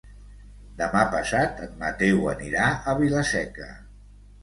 Demà 0.79 1.03
passat 1.11 1.63
en 1.67 1.77
Mateu 1.85 2.27
anirà 2.35 2.73
a 2.95 2.99
Vila-seca. 3.05 3.73